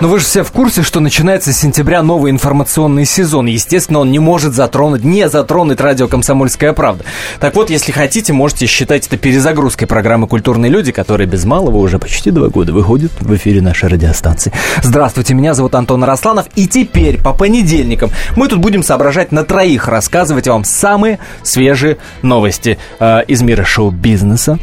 [0.00, 3.44] Но вы же все в курсе, что начинается с сентября новый информационный сезон.
[3.44, 7.04] Естественно, он не может затронуть, не затронуть радио «Комсомольская правда».
[7.38, 11.98] Так вот, если хотите, можете считать это перезагрузкой программы «Культурные люди», которая без малого уже
[11.98, 14.52] почти два года выходит в эфире нашей радиостанции.
[14.82, 16.46] Здравствуйте, меня зовут Антон Росланов.
[16.54, 22.78] И теперь, по понедельникам, мы тут будем соображать на троих, рассказывать вам самые свежие новости
[23.00, 24.58] э, из мира шоу-бизнеса,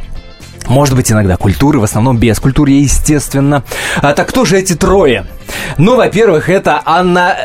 [0.67, 3.63] может быть, иногда культуры, в основном без культуры, естественно.
[4.01, 5.25] А так кто же эти трое?
[5.77, 7.35] Ну, во-первых, это Анна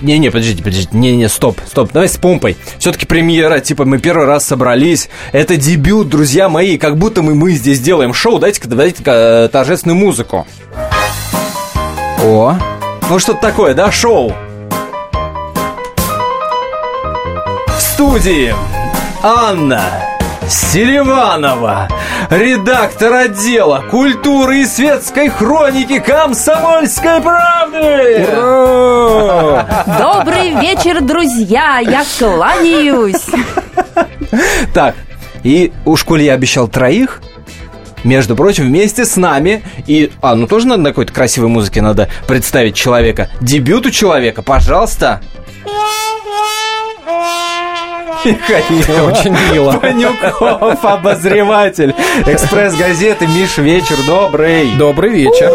[0.00, 2.56] не-не, подождите, подождите, не-не, стоп, стоп, давай с помпой.
[2.78, 5.08] Все-таки премьера, типа мы первый раз собрались.
[5.32, 8.38] Это дебют, друзья мои, как будто мы, мы здесь делаем шоу.
[8.38, 10.46] Дайте-ка, дайте-ка э, торжественную музыку.
[12.22, 12.58] О,
[13.08, 14.34] ну что-то такое, да, шоу?
[17.68, 18.54] В студии
[19.22, 20.13] Анна
[20.48, 21.88] Селиванова,
[22.28, 28.26] редактор отдела культуры и светской хроники «Комсомольской правды».
[28.30, 29.84] Ура!
[29.98, 31.78] Добрый вечер, друзья!
[31.78, 33.26] Я кланяюсь!
[34.74, 34.94] Так,
[35.42, 37.22] и уж коли я обещал троих,
[38.04, 39.62] между прочим, вместе с нами.
[39.86, 43.30] И, а, ну тоже надо на какой-то красивой музыке надо представить человека.
[43.40, 45.20] Дебют у человека, пожалуйста.
[48.24, 49.06] Михаил.
[49.06, 49.72] Очень мило.
[49.72, 51.94] Панюков, обозреватель.
[52.26, 53.26] Экспресс-газеты.
[53.26, 54.72] Миш, вечер добрый.
[54.76, 55.52] Добрый вечер.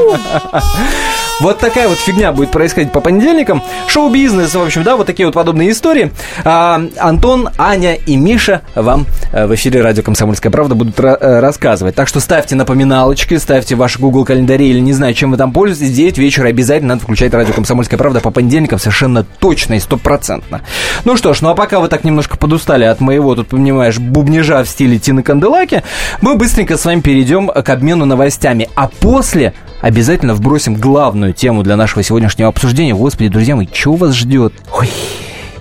[1.40, 3.64] Вот такая вот фигня будет происходить по понедельникам.
[3.88, 6.12] Шоу-бизнес, в общем, да, вот такие вот подобные истории.
[6.44, 11.96] А, Антон, Аня и Миша вам э, в эфире радио «Комсомольская правда» будут э, рассказывать.
[11.96, 15.96] Так что ставьте напоминалочки, ставьте ваши Google календари или не знаю, чем вы там пользуетесь.
[15.96, 20.62] 9 вечера обязательно надо включать радио «Комсомольская правда» по понедельникам совершенно точно и стопроцентно.
[21.06, 24.62] Ну что ж, ну а пока вы так немножко подустали от моего, тут, понимаешь, бубнижа
[24.64, 25.84] в стиле Тины Канделаки,
[26.20, 28.68] мы быстренько с вами перейдем к обмену новостями.
[28.76, 32.94] А после обязательно вбросим главную тему для нашего сегодняшнего обсуждения.
[32.94, 34.54] Господи, друзья мои, что вас ждет?
[34.74, 34.90] Ой,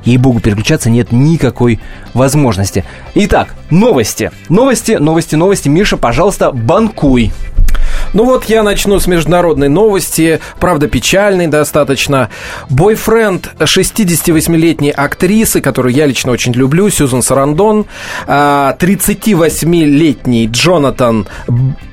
[0.04, 1.80] ей-богу, переключаться нет никакой
[2.14, 2.84] возможности.
[3.14, 4.30] Итак, новости.
[4.48, 5.68] Новости, новости, новости.
[5.68, 7.32] Миша, пожалуйста, банкуй.
[8.14, 12.30] Ну вот я начну с международной новости, правда печальной достаточно.
[12.70, 17.84] Бойфренд 68-летней актрисы, которую я лично очень люблю, Сьюзан Сарандон,
[18.26, 21.28] 38-летний а, Джонатан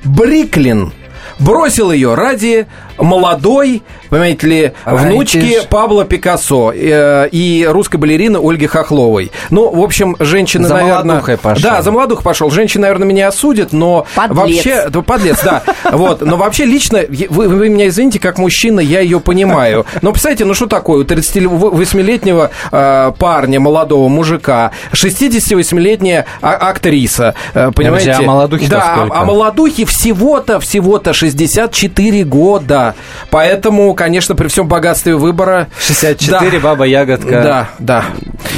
[0.04, 0.94] Бриклин
[1.38, 2.66] бросил ее ради
[2.98, 9.30] молодой, понимаете ли, внучки Пабло Пикассо э, и русской балерины Ольги Хохловой.
[9.50, 11.20] Ну, в общем, женщина, за наверное...
[11.36, 11.62] пошел.
[11.62, 12.50] Да, за молодух пошел.
[12.50, 14.64] Женщина, наверное, меня осудит, но подлец.
[14.66, 15.02] вообще...
[15.02, 15.62] Подлец, да.
[15.92, 16.20] Вот.
[16.20, 19.86] Но вообще лично, вы, вы меня извините, как мужчина, я ее понимаю.
[20.02, 27.70] Но представьте, ну что такое, у 38-летнего э, парня, молодого мужика, 68-летняя а- актриса, э,
[27.74, 28.12] понимаете?
[28.12, 32.85] а молодухе Да, а, а молодухи всего-то, всего-то 64 года.
[33.30, 35.68] Поэтому, конечно, при всем богатстве выбора...
[35.80, 37.30] 64, да, баба ягодка.
[37.42, 38.04] Да, да.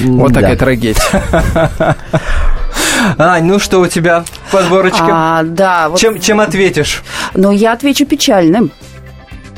[0.04, 0.40] Вот Да.
[0.40, 1.02] такая трагедия.
[3.18, 5.06] Ань, ну что у тебя подборочка?
[5.10, 7.02] А, да, вот, Чем, чем ответишь?
[7.34, 8.70] но я отвечу печальным.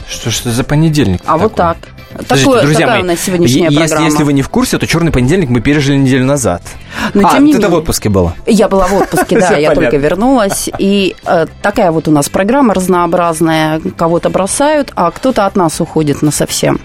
[0.09, 1.21] Что ж это за понедельник?
[1.27, 1.77] А вот так.
[2.21, 4.05] Подождите, Такое, друзья такая мои, у нас сегодняшняя если, программа.
[4.05, 6.63] если вы не в курсе, то черный понедельник мы пережили неделю назад.
[7.15, 7.77] Но а, тем не в менее.
[7.77, 8.35] отпуске была.
[8.47, 10.69] Я была в отпуске, да, я только вернулась.
[10.79, 13.81] И э, такая вот у нас программа разнообразная.
[13.97, 16.81] Кого-то бросают, а кто-то от нас уходит на совсем.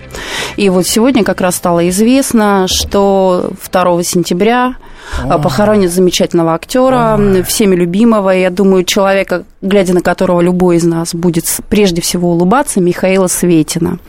[0.56, 4.76] И вот сегодня как раз стало известно, что 2 сентября
[5.24, 8.30] э, похоронят замечательного актера, всеми любимого.
[8.30, 14.00] Я думаю, человека, глядя на которого любой из нас будет прежде всего улыбаться, Михаила Светина.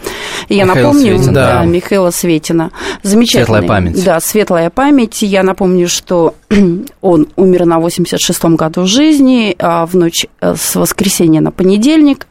[0.48, 1.64] Я Михаил напомню, Светин, да, да.
[1.64, 2.70] Михаила Светина.
[3.02, 3.44] Замечательный.
[3.44, 4.04] Светлая память.
[4.04, 5.22] Да, светлая память.
[5.22, 6.34] Я напомню, что
[7.00, 12.26] он умер на 86-м году жизни, а в ночь э, с воскресенья на понедельник.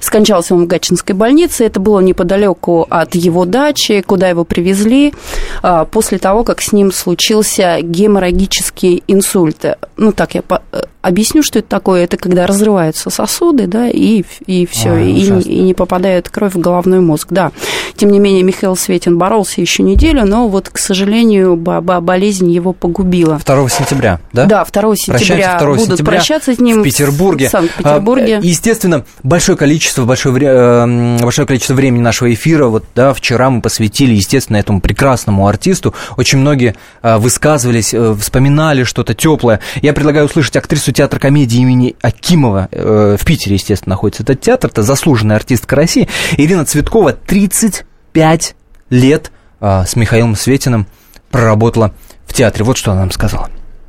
[0.00, 1.64] Скончался он в Гатчинской больнице.
[1.64, 5.14] Это было неподалеку от его дачи, куда его привезли
[5.62, 9.64] а, после того, как с ним случился геморрагический инсульт.
[9.96, 10.42] Ну, так я
[10.72, 12.04] э, объясню, что это такое.
[12.04, 16.58] Это когда разрываются сосуды, да, и, и все, Ой, и, и не попадает кровь в
[16.60, 17.52] головной мозг, да.
[17.96, 22.50] Тем не менее, Михаил Светин боролся еще неделю, но вот, к сожалению, бо- бо- болезнь
[22.50, 23.38] его погубила.
[23.44, 24.46] 2 сентября, да?
[24.46, 27.48] Да, 2 сентября Прощаемся 2 будут сентября прощаться с ним в Петербурге.
[27.48, 28.38] в Санкт-Петербурге.
[28.38, 33.50] А, Естественно, большое количество, большое, вре- э, большое количество времени нашего эфира, вот, да, вчера
[33.50, 35.94] мы посвятили, естественно, этому прекрасному артисту.
[36.16, 39.60] Очень многие э, высказывались, э, вспоминали что-то теплое.
[39.80, 42.68] Я предлагаю услышать актрису театра комедии имени Акимова.
[42.70, 44.70] э, В Питере, естественно, находится этот театр.
[44.70, 46.08] Это заслуженная артистка России.
[46.36, 48.54] Ирина Цветкова, 35
[48.90, 50.86] лет а, с Михаилом Светиным
[51.30, 51.94] проработала
[52.26, 52.64] в театре.
[52.64, 53.48] Вот что она нам сказала.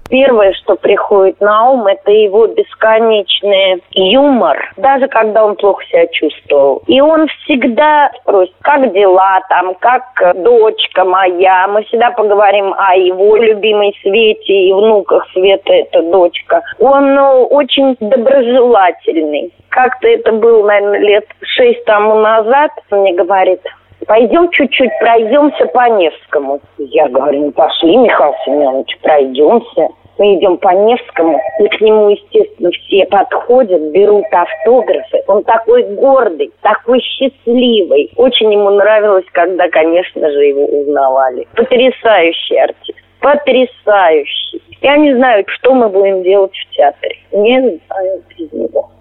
[0.09, 6.83] Первое, что приходит на ум, это его бесконечный юмор, даже когда он плохо себя чувствовал.
[6.87, 10.03] И он всегда спросит, как дела там, как
[10.43, 11.67] дочка моя.
[11.67, 16.61] Мы всегда поговорим о его любимой Свете и внуках Света, это дочка.
[16.79, 19.51] Он ну, очень доброжелательный.
[19.69, 22.71] Как-то это было, наверное, лет шесть тому назад.
[22.91, 23.61] Мне говорит,
[24.05, 26.59] пойдем чуть-чуть пройдемся по Невскому.
[26.77, 29.89] Я говорю, ну пошли, Михаил Семенович, пройдемся.
[30.17, 35.23] Мы идем по Невскому, и к нему, естественно, все подходят, берут автографы.
[35.27, 38.11] Он такой гордый, такой счастливый.
[38.15, 41.47] Очень ему нравилось, когда, конечно же, его узнавали.
[41.55, 42.99] Потрясающий артист.
[43.19, 44.61] Потрясающий.
[44.81, 47.17] Я не знаю, что мы будем делать в театре.
[47.31, 48.91] Не знаю без него.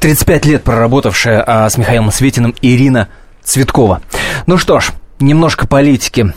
[0.00, 3.08] 35 лет проработавшая а, с Михаилом Светиным Ирина
[3.44, 4.00] Цветкова.
[4.46, 6.32] Ну что ж, немножко политики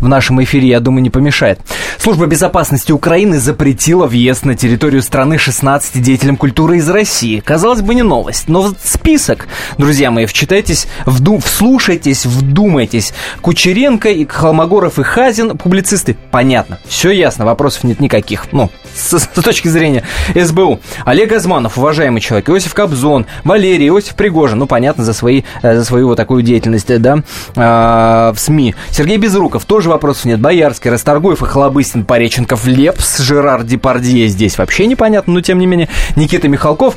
[0.00, 1.60] в нашем эфире, я думаю, не помешает.
[1.98, 7.40] Служба безопасности Украины запретила въезд на территорию страны 16 деятелям культуры из России.
[7.40, 9.48] Казалось бы, не новость, но список,
[9.78, 13.12] друзья мои, вчитайтесь, вду, вслушайтесь, вдумайтесь.
[13.40, 18.46] Кучеренко, и Холмогоров и Хазин, публицисты, понятно, все ясно, вопросов нет никаких.
[18.52, 20.04] Ну, с, с точки зрения
[20.34, 20.80] СБУ.
[21.04, 25.84] Олег Азманов, уважаемый человек, Иосиф Кобзон, Валерий, Иосиф Пригожин, ну, понятно, за, свои, э, за
[25.84, 27.22] свою вот такую деятельность, да,
[27.54, 28.74] э, в СМИ.
[28.90, 30.40] Сергей Безруков, тоже вопросов нет.
[30.40, 35.88] Боярский, Расторгуев и Холобыстин, Пореченков, Лепс, Жерар Депардье здесь вообще непонятно, но тем не менее.
[36.16, 36.96] Никита Михалков.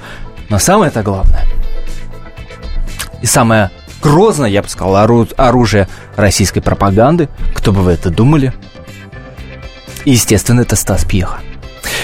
[0.50, 1.46] Но самое-то главное.
[3.22, 4.96] И самое грозное, я бы сказал,
[5.38, 7.30] оружие российской пропаганды.
[7.56, 8.54] Кто бы вы это думали?
[10.06, 11.40] естественно, это Стас Пьеха.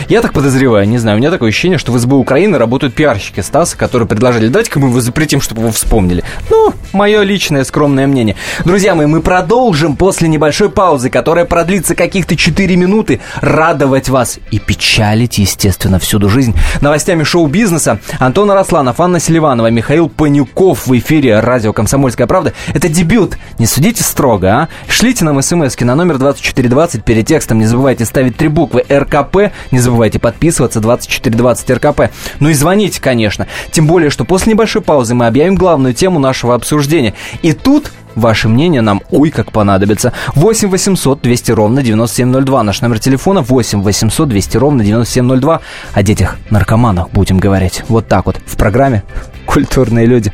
[0.07, 3.42] Я так подозреваю, не знаю, у меня такое ощущение, что в СБУ Украины работают пиарщики
[3.42, 6.24] Стаса, которые предложили, давайте-ка мы его запретим, чтобы его вспомнили.
[6.50, 8.36] Ну, мое личное скромное мнение.
[8.66, 14.60] Друзья мои, мы продолжим после небольшой паузы, которая продлится каких-то 4 минуты, радовать вас и
[14.60, 16.56] печалить, естественно, всюду жизнь.
[16.81, 22.54] Новостями шоу-бизнеса Антон Арасланов, Анна Селиванова, Михаил Панюков в эфире радио «Комсомольская правда».
[22.74, 24.68] Это дебют, не судите строго, а?
[24.88, 29.80] Шлите нам смс на номер 2420 перед текстом, не забывайте ставить три буквы РКП, не
[29.80, 29.88] забывайте
[30.19, 32.01] подписываться 2420 РКП.
[32.39, 33.47] Ну и звоните, конечно.
[33.71, 37.13] Тем более, что после небольшой паузы мы объявим главную тему нашего обсуждения.
[37.41, 40.13] И тут Ваше мнение нам ой как понадобится.
[40.36, 42.63] 8 800 200 ровно 9702.
[42.63, 45.62] Наш номер телефона 8 800 200 ровно 9702.
[45.94, 47.83] О детях наркоманах будем говорить.
[47.88, 49.03] Вот так вот в программе
[49.45, 50.33] «Культурные люди».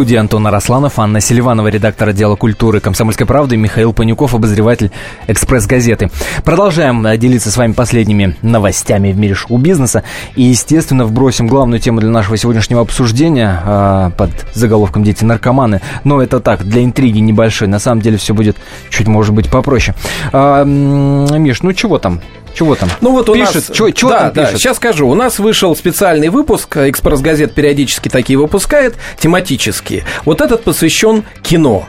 [0.00, 4.90] Студии Антон Арасланов, Анна Селиванова, редактор отдела культуры «Комсомольской правды», Михаил Панюков, обозреватель
[5.26, 6.08] «Экспресс-газеты».
[6.42, 10.02] Продолжаем э, делиться с вами последними новостями в мире шоу-бизнеса.
[10.36, 15.82] И, естественно, вбросим главную тему для нашего сегодняшнего обсуждения э, под заголовком «Дети-наркоманы».
[16.04, 17.68] Но это так, для интриги небольшой.
[17.68, 18.56] На самом деле все будет
[18.88, 19.94] чуть, может быть, попроще.
[20.32, 22.22] Э, Миш, ну чего там?
[22.54, 22.88] Чего там?
[23.00, 23.70] Ну вот у пишет, нас...
[23.76, 24.60] Чего, чего да, там да, пишет?
[24.60, 25.08] сейчас скажу.
[25.08, 30.04] У нас вышел специальный выпуск, «Экспресс-газет» периодически такие выпускает, тематические.
[30.24, 31.86] Вот этот посвящен кино.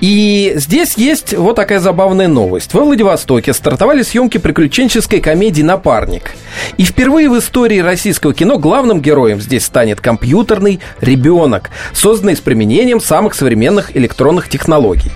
[0.00, 2.74] И здесь есть вот такая забавная новость.
[2.74, 6.34] Во Владивостоке стартовали съемки приключенческой комедии «Напарник».
[6.76, 13.00] И впервые в истории российского кино главным героем здесь станет компьютерный ребенок, созданный с применением
[13.00, 15.10] самых современных электронных технологий.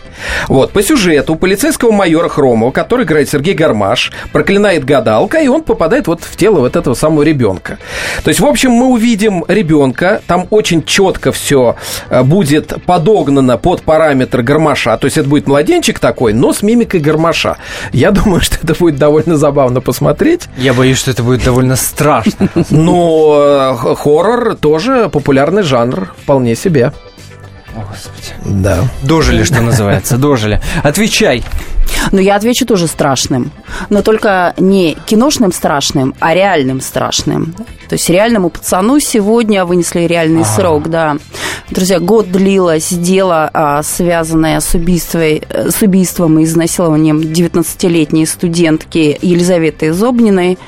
[0.48, 6.06] Вот, по сюжету полицейского майора Хромова, который играет Сергей Гармаш, проклинает гадалка, и он попадает
[6.06, 7.78] вот в тело вот этого самого ребенка.
[8.24, 11.76] То есть, в общем, мы увидим ребенка, там очень четко все
[12.08, 17.00] э, будет подогнано под параметр Гармаша, то есть это будет младенчик такой, но с мимикой
[17.00, 17.56] Гармаша.
[17.92, 20.42] Я думаю, что это будет довольно забавно посмотреть.
[20.56, 22.48] Я боюсь, что это будет довольно страшно.
[22.70, 26.92] Но э, хоррор тоже популярный жанр, вполне себе.
[27.76, 28.34] Господи.
[28.44, 28.88] Да.
[29.02, 30.60] Дожили, что называется, дожили.
[30.82, 31.44] Отвечай.
[32.12, 33.50] Ну, я отвечу тоже страшным.
[33.90, 37.54] Но только не киношным страшным, а реальным страшным.
[37.88, 40.44] То есть реальному пацану сегодня вынесли реальный А.
[40.44, 41.16] срок, да.
[41.70, 49.92] Друзья, год длилось дело, а, связанное с, убийством, с убийством и изнасилованием 19-летней студентки Елизаветы
[49.92, 50.58] Зобниной.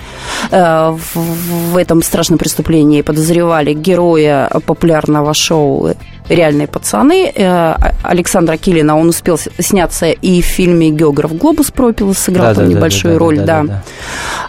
[0.50, 5.95] Э, в этом страшном преступлении подозревали героя популярного шоу
[6.28, 8.99] «Реальные пацаны» э, Александра Килина.
[8.99, 13.82] Он успел сняться и в фильме «Географ Глобус пропил», сыграл там небольшую роль, да.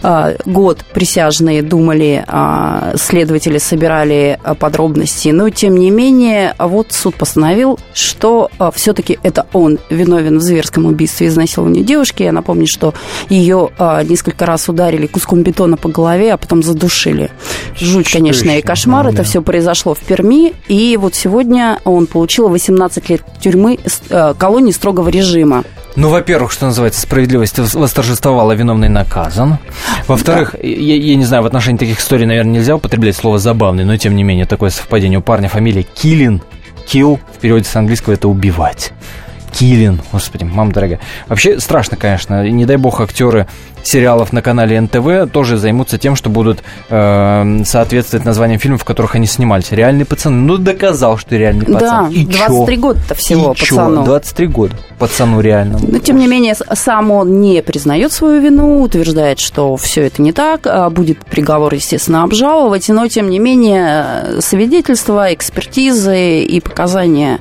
[0.02, 7.78] А, Год присяжные думали, а, следователи собирали подробности, но тем не менее, вот суд постановил,
[7.94, 12.22] что все-таки это он виновен в зверском убийстве и изнасиловании девушки.
[12.22, 12.94] Я напомню, что
[13.28, 13.70] ее
[14.04, 17.30] несколько раз ударили куском бетона по голове, а потом задушили.
[17.76, 19.06] Жуть, конечно, и кошмар.
[19.08, 23.78] Это все произошло в Перми, и вот сегодня он получил 18 лет тюрьмы,
[24.10, 25.64] э, колонии строгого режима.
[25.96, 29.58] Ну, во-первых, что называется, справедливость вос- восторжествовала, виновный наказан.
[30.06, 33.96] Во-вторых, я, я не знаю, в отношении таких историй, наверное, нельзя употреблять слово «забавный», но,
[33.96, 35.18] тем не менее, такое совпадение.
[35.18, 36.42] У парня фамилия Киллин.
[36.86, 38.92] Kill в переводе с английского это «убивать».
[39.52, 41.00] Киллин, господи, мама дорогая.
[41.28, 42.48] Вообще страшно, конечно.
[42.48, 43.48] Не дай бог актеры
[43.82, 49.14] сериалов на канале НТВ тоже займутся тем, что будут э, соответствовать названиям фильмов, в которых
[49.14, 49.72] они снимались.
[49.72, 50.46] Реальный пацан.
[50.46, 52.06] Ну, доказал, что реальный пацан.
[52.06, 52.82] Да, И 23 чё?
[52.82, 53.76] года-то всего И чё?
[53.76, 54.04] пацану.
[54.04, 55.84] 23 года пацану реальному.
[55.88, 60.32] Но, тем не менее, сам он не признает свою вину, утверждает, что все это не
[60.32, 67.38] так, а будет приговор, естественно, обжаловать, но, тем не менее, свидетельства, экспертизы и показания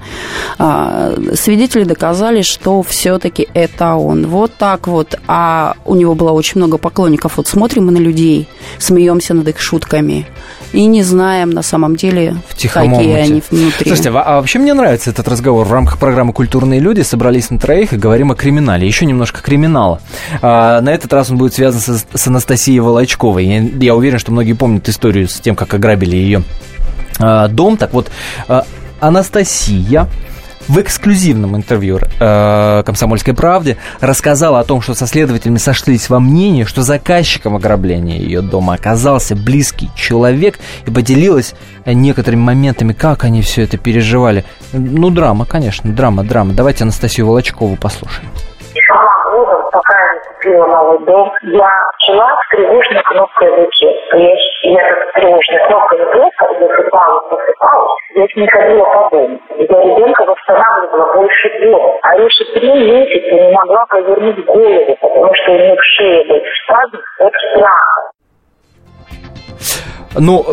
[0.58, 4.28] а, свидетелей доказали, что все-таки это он.
[4.28, 5.20] Вот так вот.
[5.28, 7.38] А у него было очень много поклонников.
[7.38, 10.26] Вот смотрим мы на людей, смеемся над их шутками
[10.74, 13.88] и не знаем на самом деле, В какие они внутри.
[13.88, 15.66] Слушайте, а а вообще мне нравится этот разговор.
[15.66, 18.86] В рамках программы «Культурные люди» собрались на троих и говорим о криминале.
[18.86, 20.02] Еще немножко криминала.
[20.42, 23.46] А, на этот раз он будет связан с, с Анастасией Волочковой.
[23.46, 26.44] Я, я уверен, что многие помнят историю с тем, как ограбили ее
[27.20, 27.78] а, дом.
[27.78, 28.12] Так вот,
[28.48, 28.66] а,
[29.00, 30.08] Анастасия
[30.70, 36.64] в эксклюзивном интервью э, «Комсомольской правде» рассказала о том, что со следователями сошлись во мнении,
[36.64, 43.42] что заказчиком ограбления ее дома оказался близкий человек и поделилась э, некоторыми моментами, как они
[43.42, 44.46] все это переживали.
[44.72, 46.54] Ну, драма, конечно, драма, драма.
[46.54, 48.30] Давайте Анастасию Волочкову послушаем.
[50.40, 54.02] Не купила новый дом, я жила с тревожной кнопкой в руке.
[54.12, 59.10] То есть я как тревожная кнопка не просто засыпалась, просыпалась, я с ней ходила по
[59.12, 59.40] дому.
[59.58, 62.00] Я ребенка восстанавливала больше года.
[62.04, 66.42] А Ариша три месяца не могла повернуть голову, потому что у нее в шее был
[66.64, 68.12] спазм от страха.
[70.16, 70.46] Ну,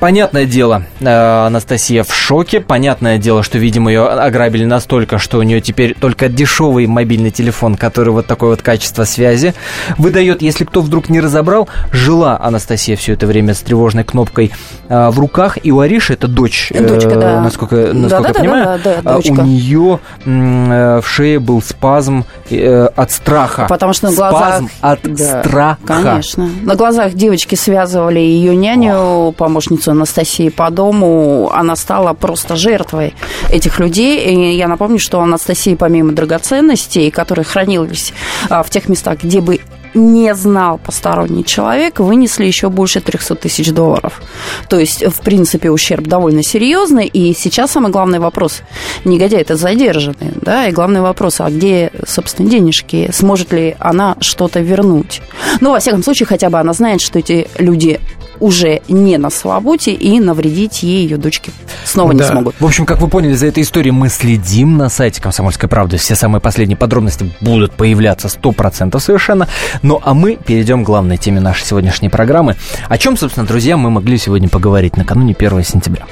[0.00, 2.60] понятное дело, э, Анастасия в шоке.
[2.60, 7.76] Понятное дело, что, видимо, ее ограбили настолько, что у нее теперь только дешевый мобильный телефон,
[7.76, 9.54] который вот такое вот качество связи
[9.98, 10.42] выдает.
[10.42, 14.52] Если кто вдруг не разобрал, жила Анастасия все это время с тревожной кнопкой
[14.88, 15.58] э, в руках.
[15.62, 17.40] И у Ариши, это дочь, э, Дочка, да.
[17.40, 19.40] насколько, насколько я понимаю, да, да, э, дочка.
[19.40, 23.66] у нее э, в шее был спазм э, от страха.
[23.68, 24.48] Потому что на глазах...
[24.48, 25.78] Спазм от Да, страха.
[25.86, 26.48] Конечно.
[26.62, 31.50] На глазах девочки связывали ее няню, помощницу Анастасии по дому.
[31.52, 33.14] Она стала просто жертвой
[33.50, 34.20] этих людей.
[34.20, 38.12] И я напомню, что Анастасия, помимо драгоценностей, которые хранились
[38.48, 39.60] а, в тех местах, где бы
[39.94, 44.20] не знал посторонний человек, вынесли еще больше 300 тысяч долларов.
[44.68, 47.06] То есть, в принципе, ущерб довольно серьезный.
[47.06, 48.62] И сейчас самый главный вопрос.
[49.04, 53.10] Негодяй это задержанный, да, и главный вопрос, а где, собственно, денежки?
[53.12, 55.22] Сможет ли она что-то вернуть?
[55.60, 58.00] Ну, во всяком случае, хотя бы она знает, что эти люди
[58.40, 61.52] уже не на свободе, и навредить ей ее дочке
[61.84, 62.28] снова не Да.
[62.28, 62.54] смогут.
[62.58, 65.96] В общем, как вы поняли, за этой историей мы следим на сайте «Комсомольской правды».
[65.96, 69.48] Все самые последние подробности будут появляться 100% совершенно.
[69.82, 72.56] Ну, а мы перейдем к главной теме нашей сегодняшней программы.
[72.88, 76.06] О чем, собственно, друзья, мы могли сегодня поговорить накануне 1 сентября.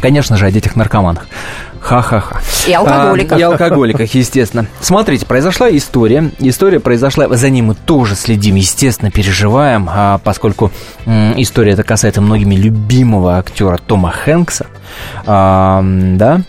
[0.00, 1.26] Конечно же, о детях-наркоманах.
[1.86, 2.40] Ха-ха-ха.
[2.66, 3.36] И алкоголиках.
[3.36, 4.66] А, и алкоголиках, естественно.
[4.80, 6.32] Смотрите, произошла история.
[6.40, 10.72] История произошла, за ней мы тоже следим, естественно, переживаем, а поскольку
[11.04, 14.66] м, история эта касается многими любимого актера Тома Хэнкса.
[15.26, 16.40] А, да.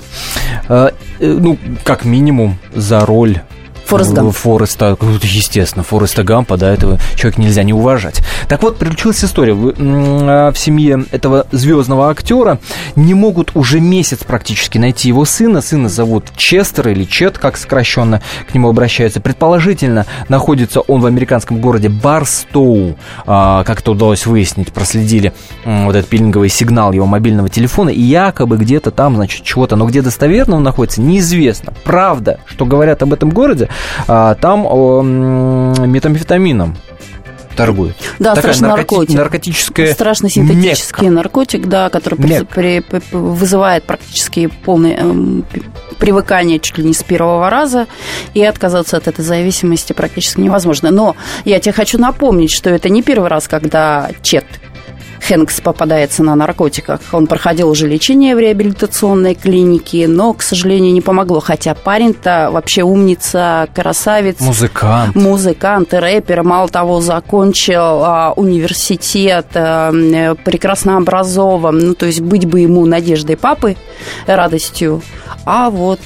[0.70, 3.42] А, ну, как минимум, за роль
[3.88, 4.36] Форест Гамп.
[4.36, 8.22] Фореста, естественно, Фореста Гампа, да, этого человека нельзя не уважать.
[8.50, 9.54] Так вот, приключилась история.
[9.54, 12.60] В, в семье этого звездного актера
[12.96, 15.62] не могут уже месяц практически найти его сына.
[15.62, 19.22] Сына зовут Честер или Чет, как сокращенно к нему обращаются.
[19.22, 22.98] Предположительно, находится он в американском городе Барстоу.
[23.26, 25.32] А, как это удалось выяснить, проследили
[25.64, 27.90] вот этот пилинговый сигнал его мобильного телефона.
[27.90, 31.74] И якобы где-то там, значит, чего-то, но где достоверно он находится, неизвестно.
[31.86, 34.62] Правда, что говорят об этом городе, а, там
[35.92, 36.78] метамфетамином
[37.56, 37.96] торгуют.
[38.20, 39.18] Да, Такая страшный наркоти- наркотик.
[39.18, 41.16] наркотическая Страшный синтетический Мекка.
[41.16, 42.46] наркотик, да, который Мекка.
[42.46, 45.62] при- при- вызывает практически полное эм, п-
[45.98, 47.88] привыкание чуть ли не с первого раза,
[48.36, 50.92] и отказаться от этой зависимости практически невозможно.
[50.92, 51.16] Но
[51.46, 54.46] я тебе хочу напомнить, что это не первый раз, когда Чет
[55.28, 57.02] Хэнкс попадается на наркотиках.
[57.12, 61.42] Он проходил уже лечение в реабилитационной клинике, но, к сожалению, не помогло.
[61.42, 64.40] Хотя парень-то вообще умница, красавец.
[64.40, 65.16] Музыкант.
[65.16, 71.78] Музыкант и рэпер, мало того, закончил а, университет, а, м, прекрасно образован.
[71.80, 73.76] Ну, то есть быть бы ему надеждой папы,
[74.28, 75.02] радостью.
[75.46, 76.00] А вот,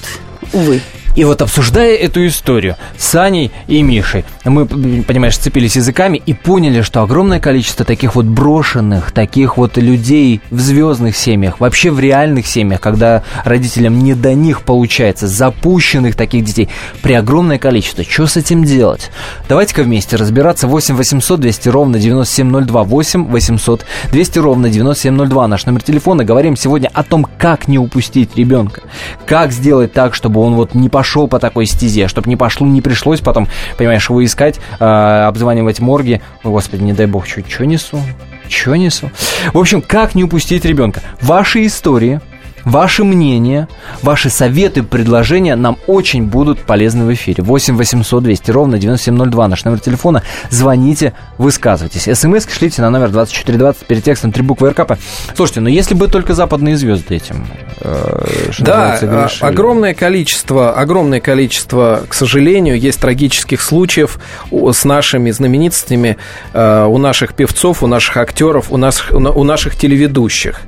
[0.52, 0.82] увы.
[1.16, 6.82] И вот обсуждая эту историю с Аней и Мишей, мы, понимаешь, сцепились языками и поняли,
[6.82, 12.48] что огромное количество таких вот брошенных, таких вот людей в звездных семьях, вообще в реальных
[12.48, 16.70] семьях, когда родителям не до них получается, запущенных таких детей,
[17.02, 18.06] при огромное количество.
[18.06, 19.12] Что с этим делать?
[19.50, 20.68] Давайте-ка вместе разбираться.
[20.68, 22.84] 8 800 200 ровно 9702.
[22.84, 25.48] 8 800 200 ровно 9702.
[25.48, 26.24] Наш номер телефона.
[26.24, 28.84] Говорим сегодня о том, как не упустить ребенка.
[29.26, 32.82] Как сделать так, чтобы он вот не пошел по такой стезе, чтобы не пошло, не
[32.82, 36.22] пришлось потом, понимаешь, его искать, э, обзванивать морги.
[36.44, 38.02] Ой, господи, не дай бог, что несу?
[38.48, 39.12] Что несу?
[39.54, 41.02] В общем, как не упустить ребенка?
[41.22, 42.20] Ваши истории,
[42.66, 43.68] Ваши мнения,
[44.04, 47.44] ваши советы, предложения нам очень будут полезны в эфире.
[47.44, 50.24] 8 800 200 ровно 9702 наш номер телефона.
[50.50, 52.04] Звоните, высказывайтесь.
[52.18, 54.94] СМС шлите на номер 2420 перед текстом три буквы РКП.
[55.36, 57.48] Слушайте, ну если бы только западные звезды этим,
[57.82, 59.50] э, Да, а, грешили.
[59.50, 64.20] огромное количество, огромное количество, к сожалению, есть трагических случаев
[64.52, 66.18] с нашими знаменитостями,
[66.54, 70.62] э, у наших певцов, у наших актеров, у, нас, у на- у наших телеведущих.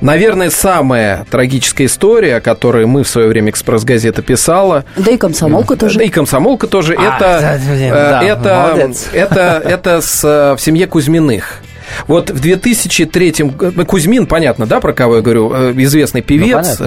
[0.00, 5.76] Наверное, самая трагическая история, о которой мы в свое время «Экспресс-газета» писала, Да и комсомолка
[5.76, 5.98] тоже.
[5.98, 6.94] да и комсомолка тоже.
[6.98, 9.08] А, это, да, э, да, это, молодец.
[9.12, 11.60] это, это с, э, в семье Кузьминых.
[12.06, 16.84] Вот в 2003 г- Кузьмин, понятно, да, про кого я говорю, э, известный певец, понятно.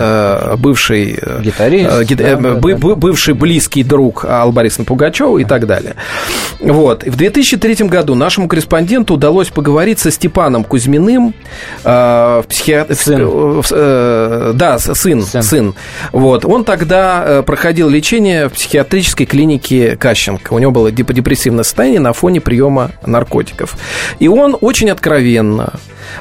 [0.54, 2.56] э, бывший э, Гитарист, гит- да, э, да, да.
[2.60, 5.96] бы- бывший близкий друг Аллы Борисовны Пугачевой и так далее.
[6.60, 7.04] Вот.
[7.04, 11.34] В 2003 году нашему корреспонденту удалось поговорить со Степаном Кузьминым,
[11.84, 11.90] э,
[12.44, 13.62] в психиат- Сын.
[13.72, 15.44] э, да, сын, Сын.
[15.44, 15.76] сын.
[16.12, 16.46] Вот.
[16.46, 20.54] Он тогда проходил лечение в психиатрической клинике Кащенко.
[20.54, 23.76] У него было деп- депрессивное состояние на фоне приема наркотиков.
[24.20, 25.74] И он очень откровенно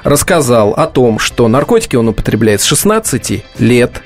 [0.03, 4.03] рассказал о том, что наркотики он употребляет с 16 лет.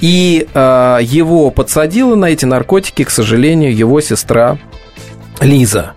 [0.00, 4.58] И э, его подсадила на эти наркотики, к сожалению, его сестра
[5.40, 5.92] Лиза.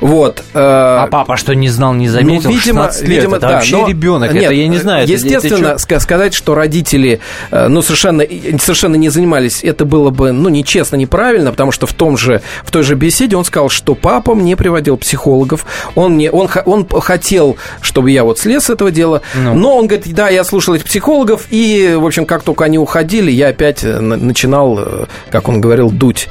[0.00, 0.40] Вот.
[0.40, 2.50] э, А папа что, не знал, не заметил?
[2.50, 5.04] ну, видимо, 16 лет, видимо, это да, вообще но- ребенок, Нет, это я не знаю.
[5.04, 5.74] это- это Естественно, чё?
[5.76, 8.24] ска- сказать, что родители, э, ну, совершенно,
[8.60, 12.70] совершенно не занимались, это было бы, ну, нечестно, неправильно, потому что в том же, в
[12.70, 17.56] той же беседе он сказал, что папа мне приводил психологов, он мне, он, он хотел,
[17.80, 19.54] чтобы я вот слез с этого дела, Ну.
[19.54, 23.30] но он говорит, да, я слушал этих психологов, и, в общем, как только они уходили,
[23.30, 26.28] я опять э, на- начинал, как он говорил, дуть.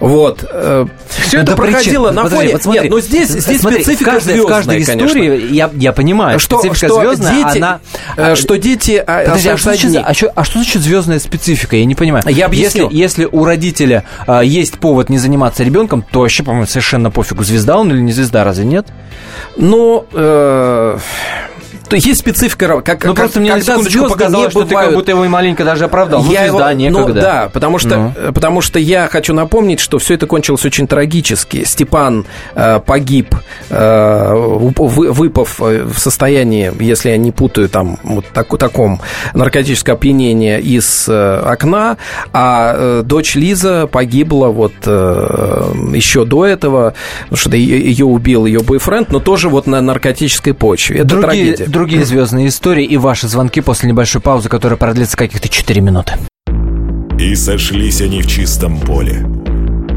[0.00, 0.38] Вот.
[1.08, 2.52] Все это да проходило причин- на подожди, фоне...
[2.52, 5.06] вот смотри, Нет, но здесь, здесь смотри, специфика в каждой, в звездная, каждой конечно.
[5.06, 7.80] истории, я, я понимаю, Что, специфика что звездная, дети, она...
[8.16, 11.76] э, что дети а, Подожди, а что, значит, а, что, а что значит звездная специфика?
[11.76, 12.24] Я не понимаю.
[12.28, 12.84] Я объясню.
[12.84, 17.44] Если, если у родителя а, есть повод не заниматься ребенком, то вообще, по-моему, совершенно пофигу,
[17.44, 18.86] звезда он или не звезда, разве нет?
[19.56, 20.98] Но э,
[21.88, 24.94] то есть специфика, как, Ну, как- просто мне секундочку звезды показалось, что ты как бывают-
[24.94, 26.22] будто его и маленько даже оправдал.
[26.22, 27.14] Ну, Я звезда, его- некогда.
[27.14, 28.12] Ну, да, потому что, Ну.
[28.16, 31.64] э, потому что я хочу напомнить, что все это кончилось очень трагически.
[31.64, 32.24] Степан
[32.54, 33.34] э, погиб,
[33.70, 39.00] э, вы- выпав э, в состоянии, если я не путаю, там, вот так, таком
[39.34, 41.96] наркотическое опьянение из э, окна,
[42.32, 48.46] а э, дочь Лиза погибла вот э, еще до этого, потому что ее, ее убил
[48.46, 50.98] ее бойфренд, но тоже вот на наркотической почве.
[51.00, 51.64] Это другие, трагедия.
[51.78, 56.14] Другие звездные истории и ваши звонки после небольшой паузы, которая продлится каких-то 4 минуты.
[57.20, 59.24] И сошлись они в чистом поле.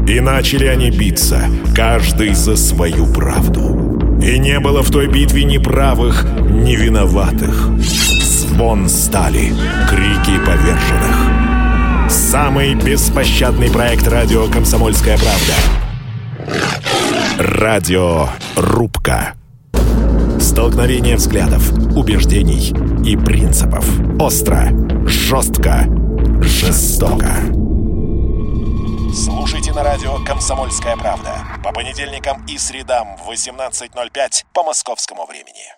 [0.06, 1.40] И начали они биться,
[1.74, 3.98] каждый за свою правду.
[4.22, 7.70] И не было в той битве ни правых, ни виноватых.
[7.80, 9.52] Звон стали,
[9.90, 12.08] крики поверженных.
[12.08, 15.54] Самый беспощадный проект радио «Комсомольская правда».
[17.40, 19.34] Радио «Рубка».
[20.52, 22.74] Столкновение взглядов, убеждений
[23.10, 23.86] и принципов.
[24.20, 24.68] Остро,
[25.06, 25.86] жестко,
[26.42, 27.32] жестоко.
[29.14, 35.72] Слушайте на радио «Комсомольская правда» по понедельникам и средам в 18.05 по московскому времени.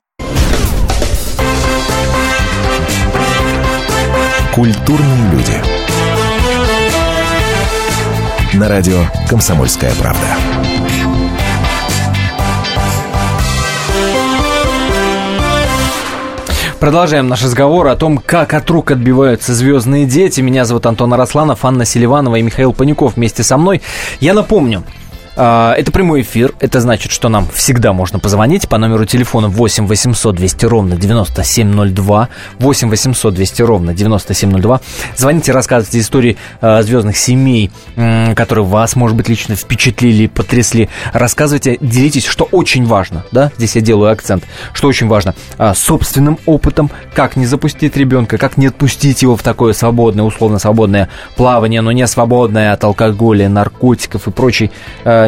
[4.53, 5.63] Культурные люди.
[8.57, 10.37] На радио «Комсомольская правда».
[16.81, 20.41] Продолжаем наш разговор о том, как от рук отбиваются звездные дети.
[20.41, 23.81] Меня зовут Антон Арасланов, Анна Селиванова и Михаил Панюков вместе со мной.
[24.21, 24.85] Я напомню,
[25.37, 26.55] это прямой эфир.
[26.61, 32.29] Это значит, что нам всегда можно позвонить по номеру телефона 8 800 200 ровно 9702.
[32.59, 34.81] 8 800 200 ровно 9702.
[35.17, 37.71] Звоните, рассказывайте истории э, звездных семей,
[38.35, 40.89] которые вас, может быть, лично впечатлили, потрясли.
[41.13, 43.25] Рассказывайте, делитесь, что очень важно.
[43.33, 43.51] Да?
[43.57, 44.45] Здесь я делаю акцент.
[44.73, 45.35] Что очень важно.
[45.59, 50.59] а, собственным опытом, как не запустить ребенка, как не отпустить его в такое свободное, условно
[50.59, 54.71] свободное плавание, но не свободное от алкоголя, наркотиков и прочей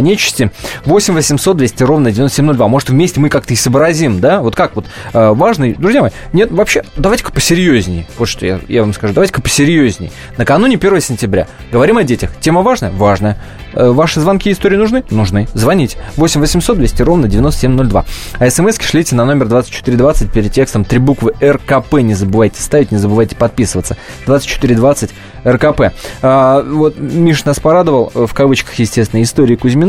[0.01, 0.51] нечисти.
[0.85, 2.69] 8 800 200 ровно 9702.
[2.69, 4.41] Может, вместе мы как-то и сообразим, да?
[4.41, 5.75] Вот как вот э, важно.
[5.75, 8.07] Друзья мои, нет, вообще, давайте-ка посерьезнее.
[8.19, 9.15] Вот что я, я вам скажу.
[9.15, 10.11] Давайте-ка посерьезнее.
[10.37, 11.47] Накануне 1 сентября.
[11.73, 12.31] Говорим о детях.
[12.41, 12.91] Тема важная?
[12.91, 13.39] Важная.
[13.77, 15.05] Э, ваши звонки и истории нужны?
[15.11, 15.47] Нужны.
[15.55, 15.99] Звоните.
[16.17, 18.05] 8 800 200 ровно 9702.
[18.39, 21.95] А смс шлите на номер 2420 перед текстом три буквы РКП.
[22.01, 23.97] Не забывайте ставить, не забывайте подписываться.
[24.27, 25.11] 2420
[25.47, 25.93] РКП.
[26.23, 29.86] А, вот Миш нас порадовал, э, в кавычках, естественно, истории Кузьмина.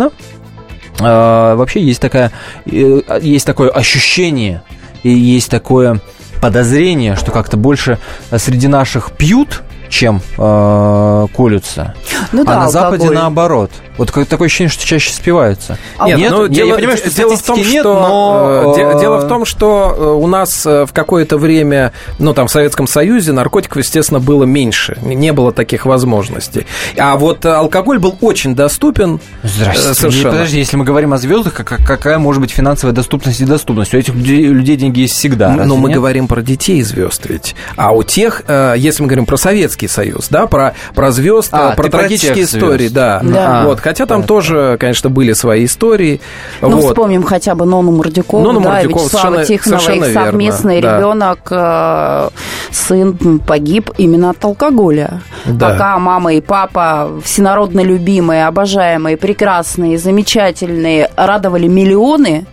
[0.99, 2.31] А, вообще есть, такая,
[2.65, 4.63] э, есть такое ощущение
[5.03, 5.99] и есть такое
[6.41, 7.99] подозрение, что как-то больше
[8.35, 11.93] среди наших пьют, чем э, колются.
[12.31, 13.15] Ну да, а на Западе алкоголь.
[13.15, 13.71] наоборот.
[13.97, 15.77] Вот такое ощущение, что чаще спиваются.
[16.05, 18.75] Нет, Нет, ну, я- дело, я понимаю, что дело в том, нет, что, но, э,
[18.75, 22.47] де- э, дело в том, что э, у нас э, в какое-то время, ну, там,
[22.47, 24.97] в Советском Союзе наркотиков, естественно, было меньше.
[25.01, 26.67] Не было таких возможностей.
[26.97, 29.19] А вот э, алкоголь был очень доступен.
[29.41, 29.89] Здрасте.
[29.89, 30.29] э, Совершенно.
[30.31, 33.95] Подожди, если мы говорим о звездах, как- какая может быть финансовая доступность и доступность?
[33.95, 35.49] У этих людей, деньги есть всегда.
[35.49, 35.97] Но мы нет?
[35.97, 37.55] говорим про детей звезд ведь.
[37.77, 39.37] А у тех, э, если мы говорим про
[39.77, 42.55] Советский Союз, да, про, про звезд, А, э, про про трагические звезд.
[42.55, 43.19] истории, да.
[43.23, 43.63] Да.
[43.65, 46.19] Вот, хотя там тоже, конечно, были свои истории.
[46.61, 46.89] Ну, вот.
[46.91, 50.81] вспомним хотя бы Нону Мордюкову, Нону да, Мордюкову, Вячеслава совершенно- Тихонова, совершенно их верно, совместный
[50.81, 50.97] да.
[50.97, 52.29] ребенок, э,
[52.71, 55.21] сын погиб именно от алкоголя.
[55.45, 55.69] Да.
[55.69, 62.45] Пока мама и папа, всенародно любимые, обожаемые, прекрасные, замечательные, радовали миллионы,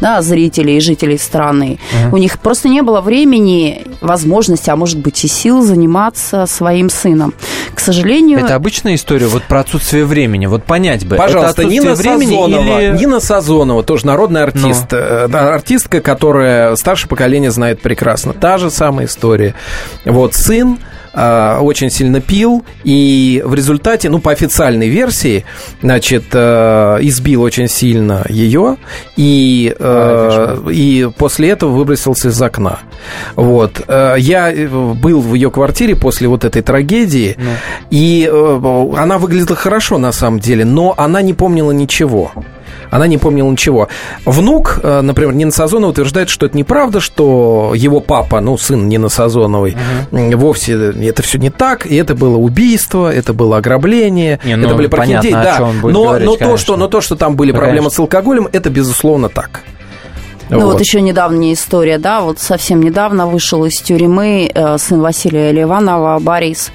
[0.00, 1.78] да, зрителей и жителей страны.
[2.12, 7.34] У них просто не было времени, возможности, а может быть и сил заниматься своим сыном.
[7.74, 8.38] К сожалению...
[8.38, 10.46] Это обычная история вот про отсутствие времени.
[10.46, 11.16] Вот понять бы.
[11.16, 12.80] Пожалуйста, это Нина Сазонова.
[12.80, 12.98] или...
[12.98, 14.86] Нина Сазонова, тоже народный артист.
[14.92, 18.32] Э, да, Артистка, которая старшее поколение знает прекрасно.
[18.32, 19.54] Та же самая история.
[20.04, 20.78] Вот сын
[21.14, 25.44] э, очень сильно пил, и в результате, ну, по официальной версии,
[25.82, 28.76] значит, э, избил очень сильно ее,
[29.16, 32.80] и, э, и после этого выбросился из окна.
[33.36, 33.82] Вот.
[33.88, 37.36] Э, Я был в ее квартире после вот этой трагедии,
[37.90, 42.32] и э, она выглядела хорошо на самом деле, но она не помнила ничего.
[42.90, 43.88] Она не помнила ничего.
[44.24, 49.08] Внук, э, например, Нина Сазонова утверждает, что это неправда, что его папа, ну, сын Нины
[49.08, 49.76] Сазоновой,
[50.12, 54.66] м, вовсе это все не так, и это было убийство, это было ограбление, Не, ну,
[54.66, 55.56] это были понятно, прохиндеи, о да.
[55.56, 57.78] чем он будет но, говорить, но, то, что, но то, что там были Ну, проблемы
[57.78, 57.96] конечно.
[57.96, 59.62] с алкоголем, это безусловно так.
[60.50, 60.78] Ну вот.
[60.80, 66.70] еще недавняя история, да, вот совсем недавно вышел из тюрьмы э, сын Василия Ливанова Борис.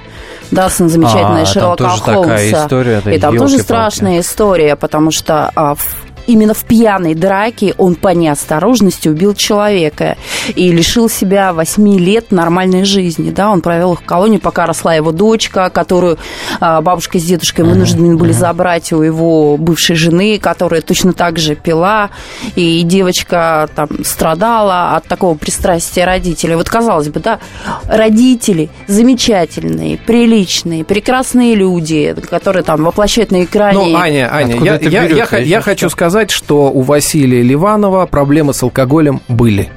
[0.52, 2.16] Да, сын замечательной А, там Шерлока такая
[2.52, 2.66] Холмса.
[2.66, 5.96] история, да, И там тоже страшная история, потому что а, в-
[6.30, 10.16] именно в пьяной драке он по неосторожности убил человека
[10.56, 13.32] и лишил себя 8 лет нормальной жизни.
[13.32, 16.18] Да, он провел их в колонии, пока росла его дочка, которую
[16.60, 21.56] а, бабушка с дедушкой вынуждены были забрать у его бывшей жены, которая точно так же
[21.56, 22.10] пила,
[22.56, 26.56] и девочка там страдала от такого пристрастия родителей.
[26.56, 27.40] Вот казалось бы, да,
[27.86, 33.78] родители замечательные, приличные, прекрасные люди, которые там воплощают на экране.
[33.80, 38.54] Ну, Аня, Аня, Откуда я, я- я я хочу сказать, что у Василия Ливанова проблемы
[38.54, 39.70] с алкоголем были.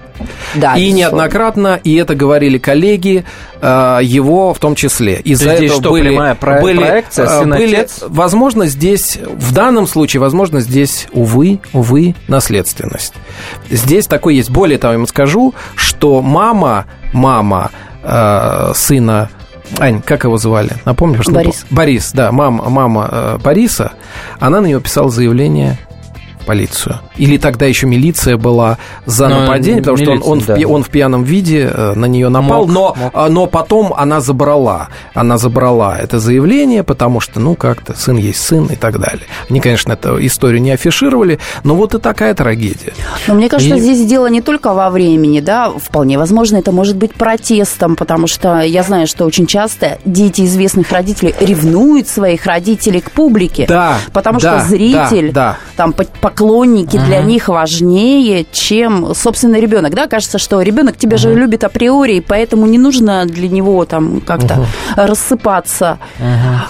[0.54, 3.24] Да, и неоднократно, и это говорили коллеги,
[3.60, 5.14] э, его в том числе.
[5.16, 9.86] Из-за здесь этого что, были, прямая про- были, проекция, э, были- возможно, здесь, в данном
[9.88, 13.14] случае, возможно, здесь, увы, увы, наследственность.
[13.70, 14.50] Здесь такой есть.
[14.50, 17.70] Более того, я вам скажу, что мама, мама
[18.04, 19.30] э, сына
[19.78, 20.70] Ань, как его звали?
[20.84, 21.26] Напомнишь?
[21.26, 21.64] Ну, Борис.
[21.70, 23.92] Борис, да, мама, мама э, Бориса,
[24.38, 25.78] она на него писала заявление
[26.42, 27.00] полицию.
[27.16, 30.54] Или тогда еще милиция была за Ну, нападение, потому что он, милиция, он, в, да.
[30.56, 33.10] пи- он в пьяном виде э, на нее напал, Мог, но, мог.
[33.14, 34.88] а, но потом она забрала.
[35.14, 39.26] Она забрала это заявление, потому что, ну, как-то сын есть сын и так далее.
[39.48, 42.92] Они, конечно, эту историю не афишировали, но вот и такая трагедия.
[43.26, 46.96] Но мне кажется, И- здесь дело не только во времени, да, вполне возможно, это может
[46.96, 53.00] быть протестом, потому что я знаю, что очень часто дети известных родителей ревнуют своих родителей
[53.00, 55.56] к публике, Да, потому да, что зритель, да, да.
[55.76, 61.34] там по- поклонники для них важнее, чем собственный ребенок, да, кажется, что ребенок тебя же
[61.34, 64.66] любит априори, и поэтому не нужно для него там как-то
[64.96, 65.98] рассыпаться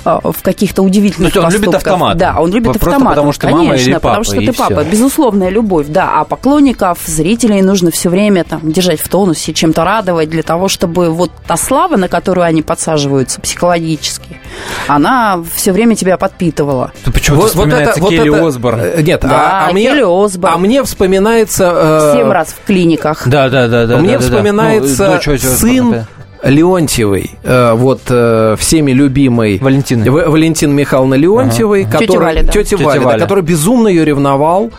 [0.05, 2.17] а, в каких-то удивительных То есть он любит автомат?
[2.17, 3.15] Да, он любит Просто автомат.
[3.15, 4.85] потому что мама Конечно, или потому папа, что и ты папа.
[4.85, 6.21] Безусловная любовь, да.
[6.21, 11.11] А поклонников, зрителей нужно все время там держать в тонусе, чем-то радовать для того, чтобы
[11.11, 14.41] вот та слава, на которую они подсаживаются психологически,
[14.89, 16.93] она все время тебя подпитывала.
[17.05, 18.81] Почему-то вспоминается Келли это- Осборн.
[18.81, 21.73] э, Нет, Да, а, а мне, а мне вспоминается...
[21.75, 23.23] э, Семь раз в клиниках.
[23.27, 23.97] Да, да, да, да.
[23.99, 24.25] Мне да, да, да.
[24.25, 26.07] вспоминается Ну, сын да.
[26.45, 30.11] Леонтьевой, э, вот э, всеми любимой Валентины.
[30.11, 32.53] В- Валентины Михайловны Леонтьевой, Тетя которая, Валя, да.
[32.53, 33.19] тетя Тетя Валя, да, Валя.
[33.21, 34.71] который безумно ее ревновал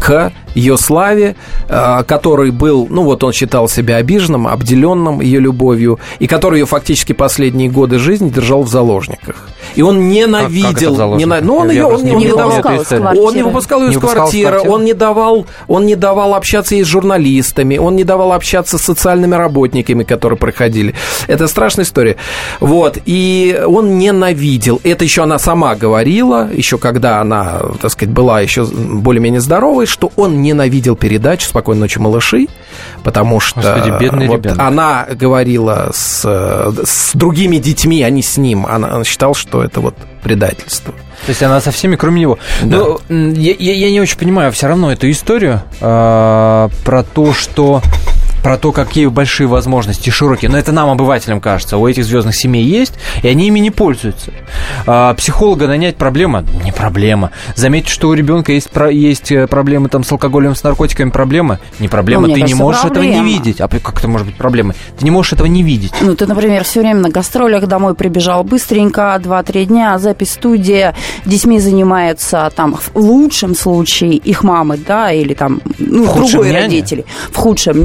[0.00, 1.36] к ее славе,
[1.68, 6.66] э, который был, ну вот он считал себя обиженным, обделенным ее любовью, и который ее
[6.66, 9.48] фактически последние годы жизни держал в заложниках.
[9.74, 11.38] И он ненавидел, в заложниках?
[11.38, 13.88] нена- ну он Я ее, он, не- не он не давал, он не выпускал ее
[13.90, 18.04] Не из квартиры, он не давал, он не давал общаться и с журналистами, он не
[18.04, 20.94] давал общаться с социальными работниками, которые проходили.
[21.26, 22.16] Это страшная история.
[22.60, 24.80] Вот, и он ненавидел.
[24.84, 30.10] Это еще она сама говорила, еще когда она, так сказать, была еще более-менее здоровой, что
[30.16, 32.46] он ненавидел передачу «Спокойной ночи, малыши»,
[33.04, 34.58] потому что Господи, бедный вот ребенок.
[34.60, 38.66] она говорила с, с другими детьми, а не с ним.
[38.66, 40.92] Она, она считала, что это вот предательство.
[41.26, 42.38] То есть она со всеми, кроме него.
[42.62, 47.32] Ну, м, я, я- я не очень понимаю все равно эту историю а, про то,
[47.32, 47.82] что
[48.42, 50.50] про то, какие большие возможности, широкие.
[50.50, 51.76] Но это нам, обывателям, кажется.
[51.76, 54.32] У этих звездных семей есть, и они ими не пользуются.
[54.86, 56.44] А, психолога нанять проблема?
[56.64, 57.30] Не проблема.
[57.56, 61.58] Заметить, что у ребенка есть, про- есть э, проблемы там, с алкоголем, с наркотиками, проблема?
[61.78, 62.22] Не проблема.
[62.28, 63.28] Ну, Ты не кажется, можешь этого не проблема.
[63.28, 63.60] видеть.
[63.60, 64.74] А как это может быть проблемой?
[64.98, 65.92] Ты не можешь этого не видеть.
[66.00, 71.58] Ну, ты, например, все время на гастролях домой прибежал быстренько, 2-3 дня, запись студия, детьми
[71.58, 76.62] занимаются там в лучшем случае их мамы, да, или там, ну, В другой няня?
[76.62, 77.04] родители.
[77.30, 77.84] В худшем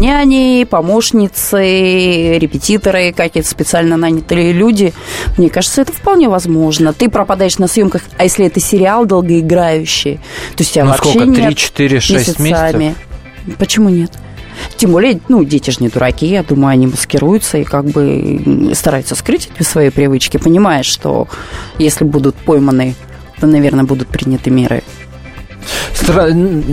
[0.70, 4.94] помощницы, репетиторы, какие-то специально нанятые люди.
[5.38, 6.94] Мне кажется, это вполне возможно.
[6.94, 10.16] Ты пропадаешь на съемках, а если это сериал долгоиграющий,
[10.56, 11.26] то есть тебя Ну, вообще сколько?
[11.26, 12.96] нет Три, четыре, шесть месяцами.
[13.58, 14.12] Почему нет?
[14.78, 19.16] Тем более, ну, дети же не дураки, я думаю, они маскируются и как бы стараются
[19.16, 21.28] скрыть эти свои привычки, понимая, что
[21.80, 22.96] если будут пойманы,
[23.40, 24.84] то, наверное, будут приняты меры.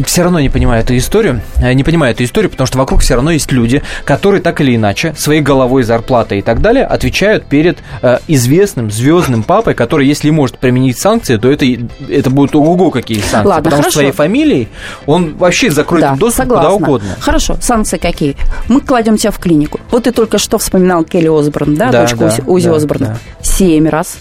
[0.06, 1.40] Все равно не понимаю эту историю.
[1.56, 4.74] Э, Не понимаю эту историю, потому что вокруг все равно есть люди, которые так или
[4.76, 10.30] иначе своей головой, зарплатой и так далее отвечают перед э, известным звездным папой, который, если
[10.30, 11.64] может применить санкции, то это,
[12.08, 13.48] это будут ого-го какие санкции.
[13.48, 13.90] Ладно, потому хорошо.
[13.90, 14.68] что своей фамилией
[15.06, 16.70] он вообще закроет да, доступ согласна.
[16.70, 17.16] куда угодно.
[17.20, 18.36] Хорошо, санкции какие?
[18.68, 19.80] Мы кладем тебя в клинику.
[19.90, 23.06] Вот ты только что вспоминал Келли Осборн, да, Да, дочку да, Узи- Узи да, Осборна?
[23.06, 23.16] да.
[23.42, 24.16] Семь раз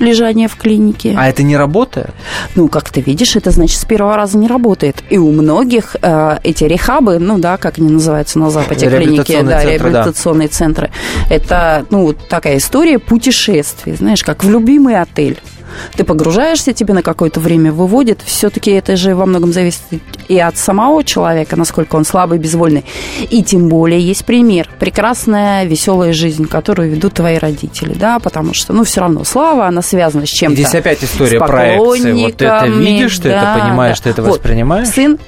[0.00, 1.14] лежание в клинике.
[1.16, 2.10] А это не работает?
[2.54, 5.02] Ну, как ты видишь, это значит с первого раза не работает.
[5.10, 9.24] И у многих э, эти рехабы, ну да, как они называются на Западе, клиники, да,
[9.24, 9.64] центры, да.
[9.64, 10.90] реабилитационные центры,
[11.28, 15.38] это, ну, такая история путешествий, знаешь, как в любимый отель.
[15.96, 18.20] Ты погружаешься, тебе на какое-то время выводит.
[18.24, 19.80] Все-таки это же во многом зависит
[20.28, 22.84] и от самого человека, насколько он слабый, безвольный.
[23.30, 24.68] И тем более есть пример.
[24.78, 29.82] Прекрасная, веселая жизнь, которую ведут твои родители, да, потому что, ну, все равно слава, она
[29.82, 30.56] связана с чем-то.
[30.56, 32.12] Здесь опять история проекции.
[32.12, 34.04] Вот это поклонниками, видишь, ты это да, понимаешь, да.
[34.04, 34.88] ты это Вот, воспринимаешь?
[34.88, 35.18] Сын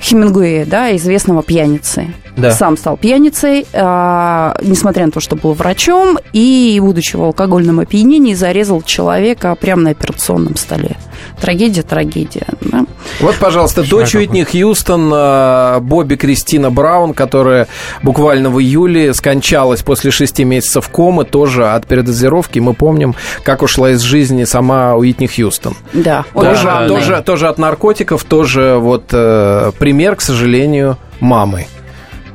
[0.00, 2.14] Хемингуэя, да, известного пьяницы.
[2.38, 2.52] Да.
[2.52, 8.34] Сам стал пьяницей, а, несмотря на то, что был врачом, и, будучи в алкогольном опьянении,
[8.34, 10.96] зарезал человека прямо на операционном столе.
[11.40, 12.46] Трагедия, трагедия.
[12.60, 12.86] да.
[13.20, 14.20] Вот, пожалуйста, дочь какой.
[14.20, 17.66] Уитни Хьюстон, э, Бобби Кристина Браун, которая
[18.02, 22.60] буквально в июле скончалась после шести месяцев комы, тоже от передозировки.
[22.60, 25.74] Мы помним, как ушла из жизни сама Уитни Хьюстон.
[25.92, 31.66] Да, Да, Тоже, да, тоже, тоже от наркотиков, тоже вот э, пример, к сожалению, мамы.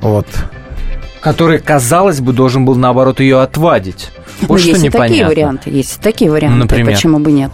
[0.03, 0.27] Вот.
[1.21, 4.11] Который, казалось бы, должен был, наоборот, ее отвадить.
[4.41, 5.27] Ну, Вот что есть и такие непонятно.
[5.29, 6.57] варианты, есть такие варианты.
[6.59, 6.93] Например?
[6.93, 7.51] Почему бы нет?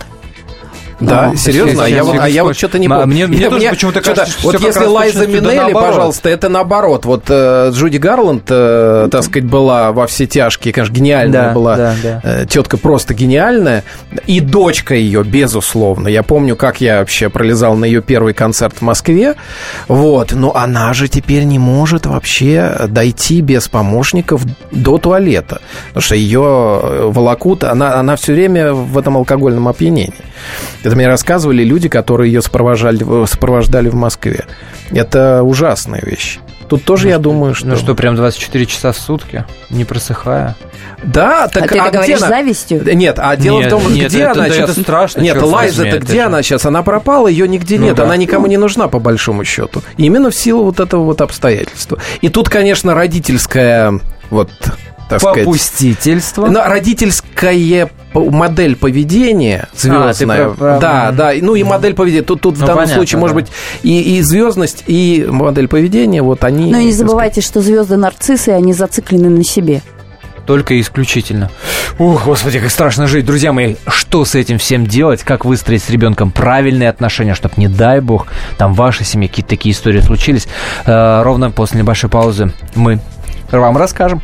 [1.00, 3.16] Да, Ну, серьезно, а я вот, а я вот что-то не Ма- помню.
[3.16, 7.06] мне- мне Я- тоже мне почему-то кажется, что Вот если Лайза Минелли, пожалуйста, это наоборот.
[7.06, 11.76] Вот э, Джуди Гарланд, э, так сказать, была во все тяжкие, конечно, гениальная Да, была.
[11.78, 12.22] да, да.
[12.24, 13.84] Э, тетка просто гениальная.
[14.28, 16.08] И дочка ее, безусловно.
[16.08, 19.36] Я помню, как я вообще пролезал на ее первый концерт в Москве.
[19.88, 20.34] Вот.
[20.34, 25.62] Но она же теперь не может вообще дойти без помощников до туалета.
[25.90, 26.40] Потому что ее
[27.10, 30.14] волокут, она, она все время в этом алкогольном опьянении.
[30.89, 34.45] Это мне рассказывали люди, которые ее сопровождали, сопровождали в Москве.
[34.89, 36.39] Это ужасная вещь.
[36.67, 37.67] Тут тоже, я думаю, что...
[37.67, 40.56] Ну что, прям 24 часа в сутки, не просыхая?
[41.04, 42.28] Да, так а ты это где говоришь она?
[42.30, 42.95] завистью?
[42.95, 44.69] Нет, а дело Нет, в том, нет, где это- она да, сейчас...
[44.71, 46.65] это страшно, Нет, Лайза-то возьми, где это она сейчас?
[46.65, 47.95] Она пропала, ее нигде Ну нет.
[47.95, 48.06] да.
[48.06, 49.84] Она никому не нужна, по большому счету.
[49.97, 51.99] Именно в силу вот этого вот обстоятельства.
[52.21, 53.99] И тут, конечно, родительская
[54.32, 54.49] вот
[55.10, 55.45] так сказать...
[55.45, 56.48] Попустительство.
[56.48, 60.48] Но родительская п- модель поведения звездная.
[60.48, 61.32] А, про- Да, да.
[61.41, 62.24] Ну и модель поведения.
[62.24, 63.41] Тут, тут в Ну, данном понятно, случае, может да.
[63.41, 63.52] быть,
[63.84, 66.72] и, и звездность, и модель поведения, вот они.
[66.72, 69.82] Но и не сказать, забывайте, что звезды нарциссы, они зациклены на себе.
[70.45, 71.52] Только исключительно.
[72.00, 73.24] Ух, господи, как страшно жить.
[73.24, 75.22] Друзья мои, что с этим всем делать?
[75.22, 78.26] Как выстроить с ребенком правильные отношения, чтобы, не дай бог,
[78.58, 80.48] там в вашей семье какие-то такие истории случились?
[80.88, 83.00] Э, ровно после небольшой паузы мы
[83.52, 84.24] вам расскажем.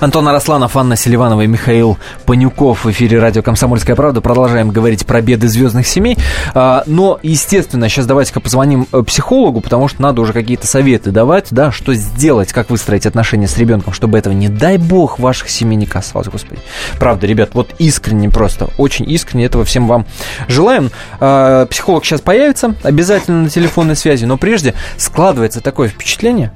[0.00, 4.20] Антон Арасланов, Анна Селиванова и Михаил Панюков в эфире радио «Комсомольская правда».
[4.20, 6.16] Продолжаем говорить про беды звездных семей.
[6.54, 11.48] А, Но, естественно, сейчас давайте-ка позвоним э, психологу, потому что надо уже какие-то советы давать,
[11.50, 15.76] да, что сделать, как выстроить отношения с ребенком, чтобы этого, не дай бог, ваших семей
[15.76, 16.60] не касалось, господи.
[16.98, 20.06] Правда, ребят, вот искренне просто, очень искренне этого всем вам
[20.48, 20.90] желаем.
[21.20, 26.52] А, Психолог сейчас появится, обязательно на телефонной связи, но прежде складывается такое впечатление,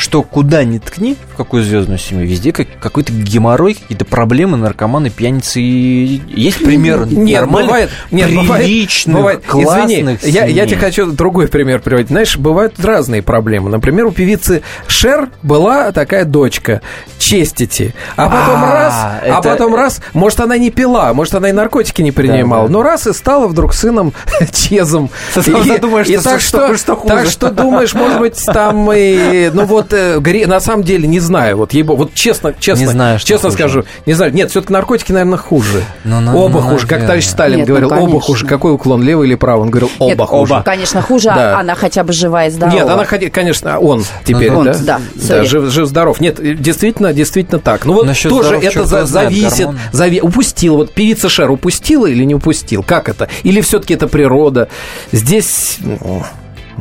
[0.00, 5.10] что куда ни ткни, в какую звездную семью, везде как, какой-то геморрой, какие-то проблемы, наркоманы,
[5.10, 5.60] пьяницы.
[5.60, 9.44] И Есть примеры Нет, нормальных, бывает, нет, бывает, приличных, бывает.
[9.46, 12.08] классных Извини, я, я тебе хочу другой пример приводить.
[12.08, 13.68] Знаешь, бывают разные проблемы.
[13.70, 16.80] Например, у певицы Шер была такая дочка
[17.18, 21.50] Честити, а потом А, раз, а это- потом раз, может она не пила, может она
[21.50, 22.72] и наркотики не принимала, да.
[22.72, 24.12] но раз и стала вдруг сыном
[24.52, 25.10] Чезом.
[25.36, 26.74] И- и так что-
[27.06, 31.20] так что думаешь, может быть, там и, ну вот э, гре- на самом деле не
[31.20, 33.58] знаю, вот ей вот честно, честно, Не знаю, что честно хуже.
[33.58, 35.82] скажу, не знаю, нет, все-таки наркотики, наверное, хуже.
[36.04, 37.06] Ну, ну, Оба ну, хуже, как наверное.
[37.08, 38.20] товарищ Сталин Нет, ну, говорил, оба конечно.
[38.20, 38.46] хуже.
[38.46, 39.62] Какой уклон, левый или правый?
[39.64, 40.62] Он говорил, оба Нет, хуже.
[40.64, 41.58] Конечно, хуже, а Да.
[41.60, 42.74] она хотя бы жива и здорова.
[42.74, 44.74] Нет, она, конечно, он теперь, Он, да?
[44.78, 46.20] да, да жив, жив-здоров.
[46.20, 47.84] Нет, действительно, действительно так.
[47.84, 49.68] Ну вот Насчет тоже здоров, это за- зависит.
[49.92, 50.76] зави- упустила.
[50.76, 52.82] Вот певица Шер упустила или не упустил?
[52.82, 53.28] Как это?
[53.42, 54.68] Или все-таки это природа?
[55.12, 56.22] Здесь, ну,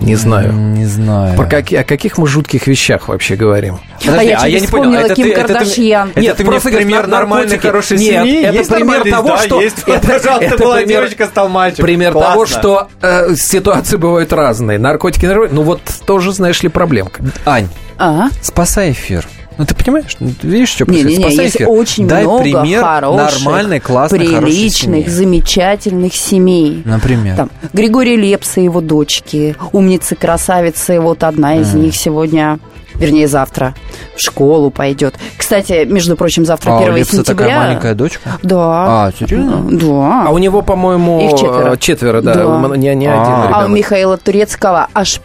[0.01, 0.53] не знаю.
[0.53, 1.35] Не знаю.
[1.35, 3.79] Про каки- о каких мы жутких вещах вообще говорим?
[4.07, 6.11] а я, а тебе я не понял, это Ким ты- это ты- Кардашьян.
[6.15, 8.43] Это ты мне просто в пример говоришь, нормальной, хорошей Нет, семьи?
[8.43, 9.61] это Есть пример того, Да, что...
[9.61, 9.77] есть.
[9.85, 11.81] это- Пожалуйста, это была пример- девочка, стал мальчик.
[11.81, 12.31] Пример Классно.
[12.33, 14.79] того, что э, ситуации бывают разные.
[14.79, 17.21] Наркотики, наркотики, ну вот тоже, знаешь ли, проблемка.
[17.45, 18.29] Ань, А?
[18.41, 19.27] спасай эфир.
[19.59, 20.15] Ну, ты понимаешь?
[20.21, 21.33] Ну, ты видишь, что Не-не-не, происходит?
[21.33, 26.81] Спасай есть очень Дай много пример хороших, нормальной, классной, приличных, замечательных семей.
[26.85, 27.35] Например.
[27.35, 32.59] Там Григорий Лепс и его дочки, умницы, красавицы, вот одна из них сегодня
[32.95, 33.75] вернее, завтра
[34.15, 35.15] в школу пойдет.
[35.37, 37.45] Кстати, между прочим, завтра А, у 1 Лепса сентября.
[37.45, 38.37] такая маленькая дочка?
[38.43, 39.07] Да.
[39.07, 39.65] А, серьезно?
[39.71, 40.27] Да.
[40.27, 41.77] А у него, по-моему, Их четверо.
[41.77, 42.33] четверо, да.
[42.33, 42.77] Да.
[42.77, 43.61] Не, не один А.
[43.63, 43.69] А у.
[43.69, 45.21] Михаила Турецкого аж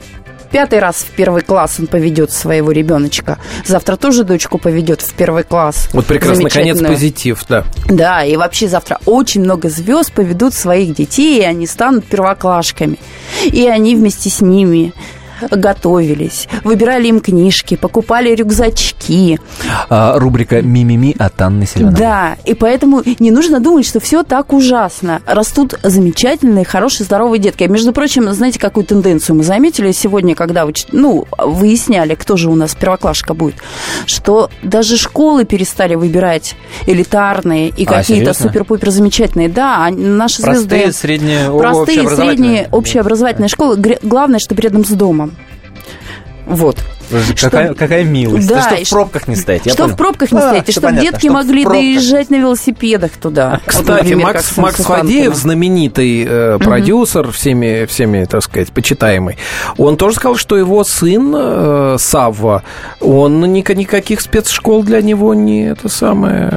[0.54, 3.40] пятый раз в первый класс он поведет своего ребеночка.
[3.66, 5.88] Завтра тоже дочку поведет в первый класс.
[5.92, 7.64] Вот прекрасно, наконец, позитив, да.
[7.86, 13.00] Да, и вообще завтра очень много звезд поведут своих детей, и они станут первоклашками.
[13.42, 14.92] И они вместе с ними
[15.50, 19.38] готовились, выбирали им книжки, покупали рюкзачки.
[19.88, 21.98] А, рубрика «Мимими» от Анны Селивановой.
[21.98, 25.20] Да, и поэтому не нужно думать, что все так ужасно.
[25.26, 27.64] Растут замечательные, хорошие, здоровые детки.
[27.64, 32.54] А между прочим, знаете, какую тенденцию мы заметили сегодня, когда ну, выясняли, кто же у
[32.54, 33.56] нас первоклашка будет,
[34.06, 39.48] что даже школы перестали выбирать элитарные и А, какие-то супер-пупер замечательные.
[39.48, 40.92] Да, а наши Простые, звезды...
[40.92, 43.76] средние, Простые, средние, общеобразовательные школы.
[44.02, 45.33] Главное, чтобы рядом с домом.
[46.46, 46.76] Вот.
[47.40, 48.48] Какая, Что- какая милость.
[48.48, 49.62] Да, Да, и чтобы в пробках не стоять.
[49.70, 49.94] Что понял.
[49.94, 53.12] в пробках не А, стоять, и чтобы понятно, детки чтоб в могли доезжать на велосипедах
[53.12, 53.50] туда.
[53.50, 59.36] Вот, Кстати, например, Макс, Макс Фадеев, знаменитый э, продюсер, всеми, всеми, так сказать, почитаемый,
[59.76, 62.62] он тоже сказал, что его сын э, Савва,
[63.00, 66.52] он ни- никаких спецшкол для него не это самое,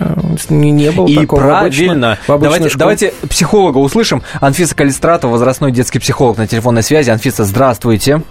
[0.49, 1.41] не, не было И такого.
[1.41, 2.17] В обычной- правильно.
[2.25, 2.79] в обычной давайте, школе.
[2.79, 4.23] давайте психолога услышим.
[4.39, 7.09] Анфиса Калистратова, возрастной детский психолог на телефонной связи.
[7.09, 8.21] Анфиса, здравствуйте.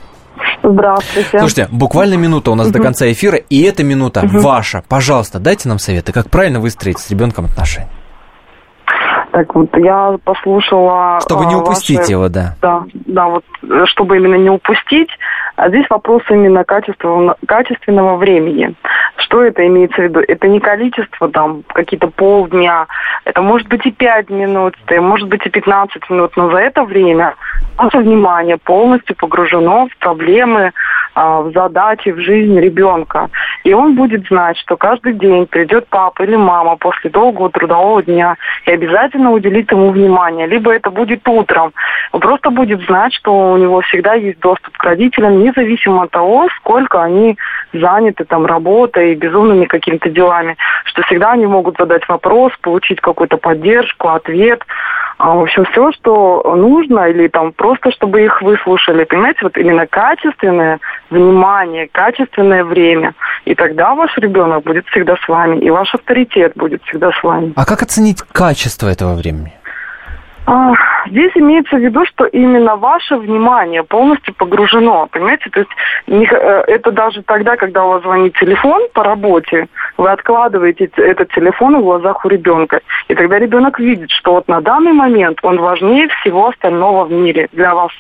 [0.66, 1.38] Здравствуйте.
[1.38, 4.82] Слушайте, буквально минута у нас до конца эфира, и эта минута ваша.
[4.88, 7.88] Пожалуйста, дайте нам советы, как правильно выстроить с ребенком отношения.
[9.32, 11.20] Так вот, я послушала...
[11.20, 12.56] Чтобы не а, упустить ваши- его, да.
[12.62, 15.10] Да, да, вот, э, чтобы именно не упустить.
[15.56, 18.74] А здесь вопрос именно качества, качественного времени.
[19.16, 20.20] Что это имеется в виду?
[20.20, 22.86] Это не количество, там, какие-то полдня.
[23.24, 26.36] Это может быть и 5 минут, это может быть и 15 минут.
[26.36, 27.34] Но за это время
[27.78, 30.72] ваше внимание полностью погружено в проблемы,
[31.14, 33.30] а, в задачи, в жизнь ребенка.
[33.64, 38.36] И он будет знать, что каждый день придет папа или мама после долгого трудового дня
[38.66, 40.46] и обязательно уделит ему внимание.
[40.46, 41.72] Либо это будет утром.
[42.12, 46.48] Он просто будет знать, что у него всегда есть доступ к родителям, независимо от того,
[46.58, 47.36] сколько они
[47.72, 50.56] заняты там работой, безумными какими-то делами.
[50.84, 54.62] Что всегда они могут задать вопрос, получить какую-то поддержку, ответ.
[55.18, 59.04] А, в общем, все, что нужно, или там просто, чтобы их выслушали.
[59.04, 60.78] Понимаете, вот именно качественное
[61.10, 63.14] внимание, качественное время.
[63.46, 67.52] И тогда ваш ребенок будет всегда с вами, и ваш авторитет будет всегда с вами.
[67.56, 69.52] А как оценить качество этого времени?
[71.08, 75.50] Здесь имеется в виду, что именно ваше внимание полностью погружено, понимаете?
[75.50, 75.70] То есть
[76.08, 81.78] э, это даже тогда, когда у вас звонит телефон по работе, вы откладываете этот телефон
[81.78, 82.80] в глазах у ребенка.
[83.08, 87.48] И тогда ребенок видит, что вот на данный момент он важнее всего остального в мире
[87.52, 87.92] для вас.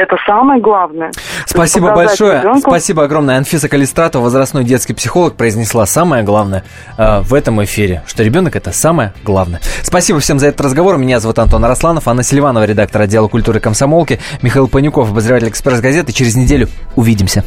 [0.00, 1.10] Это самое главное.
[1.44, 2.40] Спасибо большое.
[2.40, 3.36] ребенку- Спасибо огромное.
[3.36, 6.62] Анфиса Калистратова, возрастной детский психолог, произнесла самое главное
[6.96, 9.60] э, в этом эфире, что ребенок это самое главное.
[9.82, 10.98] Спасибо всем за этот разговор.
[10.98, 16.12] Меня зовут Антон Арасланов, Анна Селиванова, редактор отдела культуры комсомолки, Михаил Панюков, обозреватель «Экспресс-газеты».
[16.12, 17.42] Через неделю увидимся.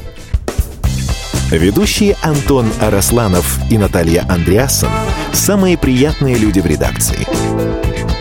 [1.51, 4.89] Ведущие Антон Арасланов и Наталья Андреасон–
[5.31, 7.25] самые приятные люди в редакции.